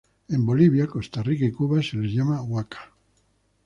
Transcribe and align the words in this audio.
En 0.29 0.43
Bolivia, 0.47 0.87
Costa 0.87 1.21
Rica 1.21 1.45
y 1.45 1.51
Cuba, 1.51 1.79
se 1.83 1.95
le 1.97 2.07
llama 2.11 2.41
huaca. 2.41 2.91